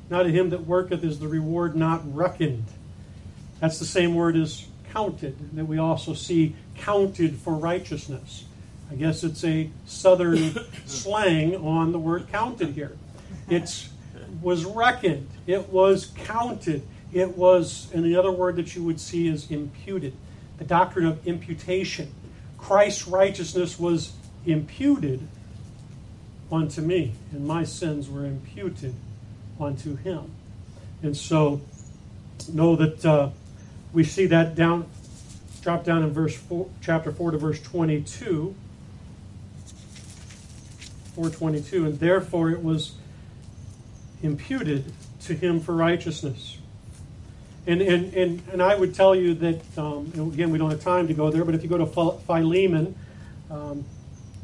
[0.09, 2.65] now to him that worketh is the reward not reckoned.
[3.61, 8.46] That's the same word as counted, that we also see counted for righteousness.
[8.91, 10.55] I guess it's a southern
[10.87, 12.97] slang on the word counted here.
[13.49, 13.89] It
[14.41, 16.83] was reckoned, it was counted,
[17.13, 20.15] it was, and the other word that you would see is imputed.
[20.59, 22.13] The doctrine of imputation.
[22.59, 24.13] Christ's righteousness was
[24.45, 25.27] imputed
[26.51, 28.95] unto me, and my sins were imputed
[29.61, 30.31] unto him.
[31.03, 31.61] And so,
[32.53, 33.31] know that uh,
[33.93, 34.87] we see that down,
[35.63, 38.55] drop down in verse four, chapter four to verse twenty-two.
[41.17, 42.93] 422 and therefore it was
[44.23, 44.93] imputed
[45.23, 46.59] to him for righteousness
[47.67, 51.09] and and and, and i would tell you that um, again we don't have time
[51.09, 52.95] to go there but if you go to philemon
[53.51, 53.85] um,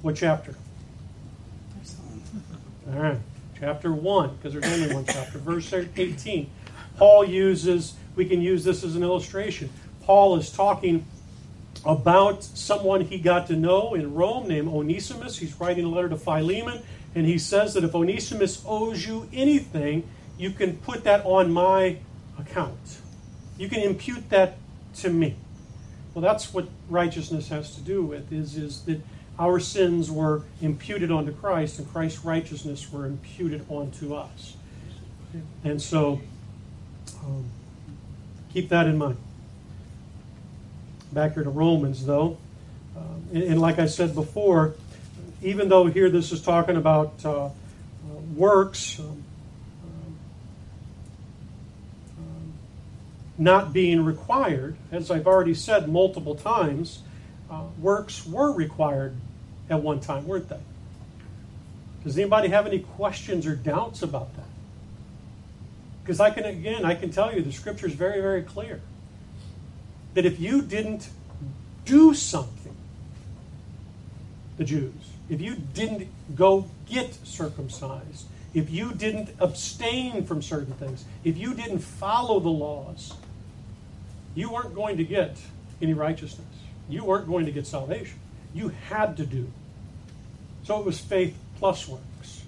[0.02, 0.54] what chapter
[2.92, 3.18] all right
[3.62, 6.50] chapter 1, because there's only one chapter, verse 18.
[6.96, 9.70] Paul uses, we can use this as an illustration.
[10.02, 11.06] Paul is talking
[11.84, 15.38] about someone he got to know in Rome named Onesimus.
[15.38, 16.82] He's writing a letter to Philemon,
[17.14, 20.08] and he says that if Onesimus owes you anything,
[20.38, 21.98] you can put that on my
[22.38, 23.00] account.
[23.58, 24.56] You can impute that
[24.96, 25.36] to me.
[26.14, 29.00] Well, that's what righteousness has to do with, is, is that
[29.38, 34.56] our sins were imputed onto Christ, and Christ's righteousness were imputed onto us.
[35.64, 36.20] And so,
[37.24, 37.46] um,
[38.52, 39.16] keep that in mind.
[41.12, 42.38] Back here to Romans, though,
[42.96, 44.74] um, and, and, like I said before,
[45.42, 47.50] even though here this is talking about uh, uh,
[48.34, 49.22] works um,
[52.18, 52.52] um,
[53.36, 57.02] not being required, as I've already said multiple times,
[57.50, 59.14] uh, works were required
[59.68, 60.60] at one time, weren't they?
[62.04, 64.46] Does anybody have any questions or doubts about that?
[66.02, 68.80] Because I can, again, I can tell you the scripture is very, very clear
[70.14, 71.08] that if you didn't
[71.84, 72.76] do something,
[74.56, 74.92] the Jews,
[75.28, 81.54] if you didn't go get circumcised, if you didn't abstain from certain things, if you
[81.54, 83.14] didn't follow the laws,
[84.34, 85.38] you weren't going to get
[85.80, 86.46] any righteousness
[86.88, 88.18] you weren't going to get salvation.
[88.54, 89.50] You had to do.
[90.64, 92.42] So it was faith plus works.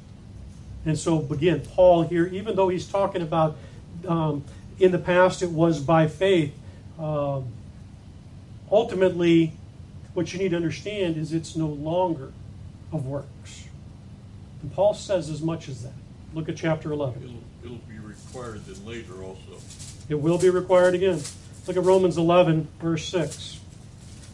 [0.84, 3.56] And so, again, Paul here, even though he's talking about
[4.06, 4.44] um,
[4.78, 6.54] in the past it was by faith,
[6.98, 7.46] um,
[8.70, 9.52] ultimately,
[10.14, 12.32] what you need to understand is it's no longer
[12.92, 13.64] of works.
[14.62, 15.92] And Paul says as much as that.
[16.32, 17.22] Look at chapter 11.
[17.22, 19.60] It'll, it'll be required then later also.
[20.08, 21.20] It will be required again.
[21.66, 23.60] Look at Romans 11, verse 6.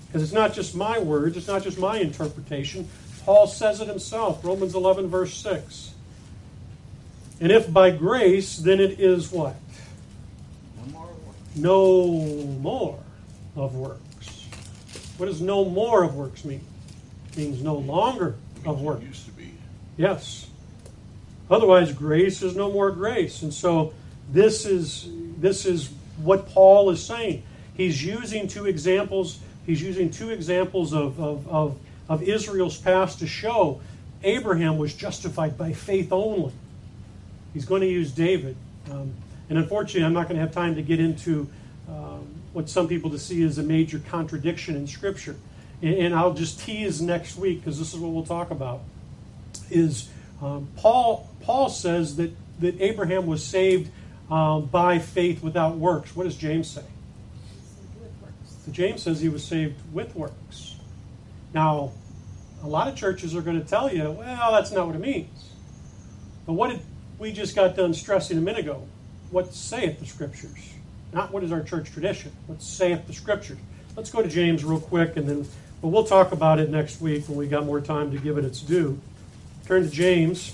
[0.06, 2.88] Because it's not just my words, it's not just my interpretation.
[3.24, 5.94] Paul says it himself, Romans 11, verse 6.
[7.40, 9.54] And if by grace, then it is what?
[11.60, 12.06] No
[12.60, 13.04] more works.
[13.56, 14.46] No more of works.
[15.16, 16.60] What does no more of works mean?
[17.32, 19.02] It means no longer of works.
[19.02, 19.52] used to be.
[19.96, 20.48] Yes.
[21.50, 23.42] Otherwise, grace is no more grace.
[23.42, 23.92] And so
[24.32, 25.08] this is
[25.38, 25.90] this is
[26.22, 27.42] what Paul is saying.
[27.76, 33.26] He's using two examples He's using two examples of, of, of, of Israel's past to
[33.26, 33.80] show
[34.22, 36.52] Abraham was justified by faith only.
[37.54, 38.56] He's going to use David.
[38.90, 39.12] Um,
[39.50, 41.50] and unfortunately, I'm not going to have time to get into
[41.88, 45.36] um, what some people to see as a major contradiction in Scripture.
[45.82, 48.80] And, and I'll just tease next week because this is what we'll talk about.
[49.68, 50.08] Is
[50.40, 51.28] um, Paul?
[51.42, 52.30] Paul says that
[52.60, 53.90] that Abraham was saved
[54.30, 56.14] um, by faith without works.
[56.14, 56.84] What does James say?
[58.70, 60.76] James says he was saved with works.
[61.52, 61.90] Now,
[62.62, 65.50] a lot of churches are going to tell you, well, that's not what it means.
[66.46, 66.80] But what did
[67.18, 68.86] we just got done stressing a minute ago?
[69.30, 70.72] What saith the Scriptures?
[71.12, 72.32] Not what is our church tradition.
[72.46, 73.58] What saith the Scriptures?
[73.96, 75.48] Let's go to James real quick, and then,
[75.82, 78.44] but we'll talk about it next week when we got more time to give it
[78.44, 78.98] its due.
[79.66, 80.52] Turn to James,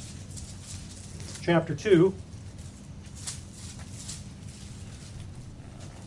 [1.43, 2.15] chapter two.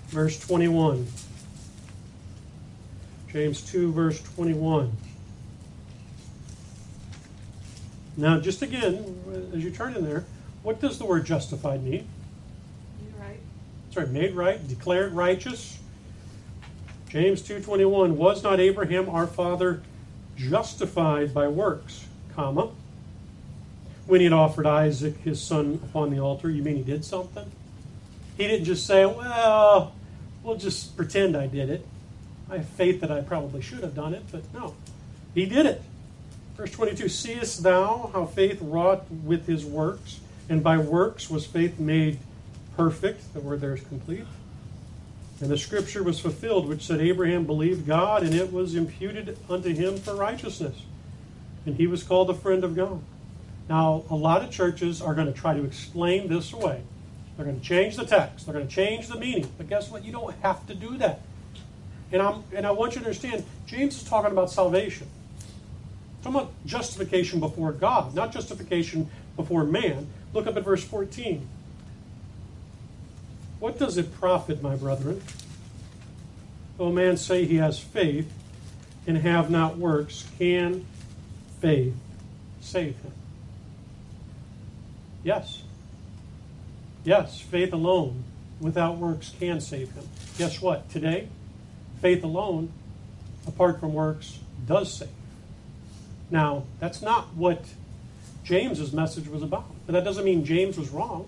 [0.09, 1.07] verse 21.
[3.32, 4.91] James 2, verse 21.
[8.17, 10.26] Now, just again, as you turn in there,
[10.63, 12.07] what does the word justified mean?
[13.91, 15.79] Sorry, made right, declared righteous.
[17.09, 19.81] James 2:21 was not Abraham our father
[20.37, 22.69] justified by works, comma
[24.09, 27.45] when he had offered Isaac his son upon the altar, you mean he did something?
[28.37, 29.93] He didn't just say, "Well,
[30.43, 31.85] we'll just pretend I did it."
[32.49, 34.73] I have faith that I probably should have done it, but no.
[35.35, 35.83] He did it.
[36.57, 40.19] Verse 22 Seest thou how faith wrought with his works?
[40.49, 42.17] And by works was faith made
[42.80, 43.34] perfect.
[43.34, 44.25] The word there is complete.
[45.41, 49.75] And the scripture was fulfilled, which said, Abraham believed God, and it was imputed unto
[49.75, 50.77] him for righteousness.
[51.65, 53.01] And he was called a friend of God.
[53.67, 56.84] Now, a lot of churches are going to try to explain this away.
[57.36, 59.51] They're going to change the text, they're going to change the meaning.
[59.57, 60.05] But guess what?
[60.05, 61.21] You don't have to do that.
[62.13, 65.07] And, I'm, and I want you to understand, James is talking about salvation.
[66.23, 70.07] talking about justification before God, not justification before man.
[70.34, 71.47] Look up at verse 14.
[73.60, 75.22] What does it profit, my brethren,
[76.78, 78.32] though a man say he has faith
[79.05, 80.26] and have not works?
[80.38, 80.86] Can
[81.60, 81.95] faith
[82.62, 83.12] save him?
[85.24, 85.62] Yes.
[87.03, 88.24] Yes, faith alone
[88.62, 90.07] without works can save him.
[90.38, 90.89] Guess what?
[90.89, 91.28] Today,
[92.01, 92.72] faith alone,
[93.47, 95.10] apart from works, does save.
[96.32, 97.66] Now, that's not what
[98.43, 99.66] James's message was about.
[99.86, 101.28] But that doesn't mean James was wrong.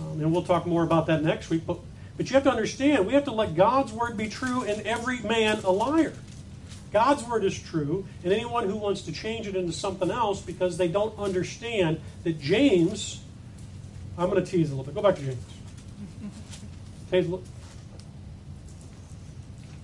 [0.00, 1.66] Um, and we'll talk more about that next week.
[1.66, 1.78] But,
[2.16, 5.20] but you have to understand, we have to let God's word be true and every
[5.20, 6.14] man a liar.
[6.92, 10.76] God's word is true, and anyone who wants to change it into something else because
[10.76, 13.20] they don't understand that James,
[14.16, 14.94] I'm going to tease a little bit.
[14.94, 15.42] Go back to James.
[17.10, 17.38] Tease a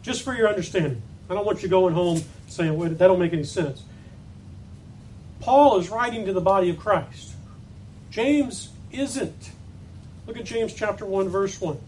[0.02, 3.32] Just for your understanding, I don't want you going home saying, Wait, that don't make
[3.32, 3.82] any sense.
[5.40, 7.34] Paul is writing to the body of Christ.
[8.12, 9.50] James isn't.
[10.26, 11.78] Look at James chapter 1, verse 1.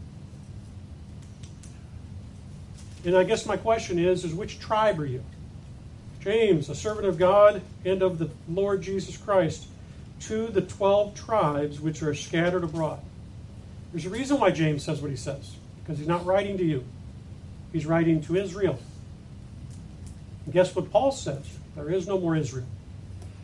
[3.04, 5.22] And I guess my question is, is which tribe are you?
[6.22, 9.66] James, a servant of God and of the Lord Jesus Christ,
[10.20, 13.00] to the twelve tribes which are scattered abroad.
[13.92, 16.84] There's a reason why James says what he says, because he's not writing to you.
[17.72, 18.78] He's writing to Israel.
[20.44, 21.44] And guess what Paul says?
[21.74, 22.66] There is no more Israel.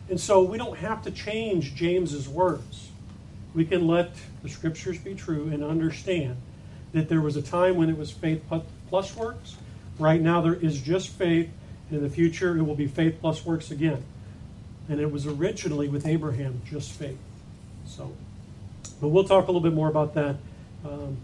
[0.09, 2.88] And so we don't have to change James's words.
[3.53, 4.11] We can let
[4.43, 6.37] the scriptures be true and understand
[6.91, 8.43] that there was a time when it was faith
[8.89, 9.55] plus works.
[9.97, 11.49] Right now, there is just faith.
[11.91, 14.03] In the future, it will be faith plus works again.
[14.87, 17.17] And it was originally with Abraham, just faith.
[17.85, 18.11] So,
[19.01, 20.35] but we'll talk a little bit more about that
[20.85, 21.17] um,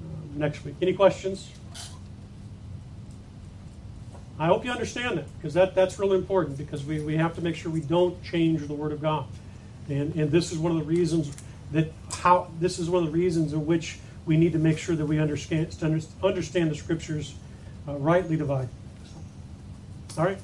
[0.00, 0.74] uh, next week.
[0.80, 1.50] Any questions?
[4.38, 7.40] I hope you understand that because that, that's really important because we, we have to
[7.40, 9.26] make sure we don't change the Word of God.
[9.88, 11.34] And, and this is one of the reasons
[11.72, 11.92] that
[12.22, 15.06] how this is one of the reasons in which we need to make sure that
[15.06, 15.76] we understand
[16.22, 17.34] understand the Scriptures
[17.88, 18.68] uh, rightly divided.
[20.18, 20.38] All right.